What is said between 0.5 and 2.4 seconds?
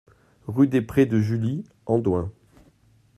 des Prés de Julie, Andoins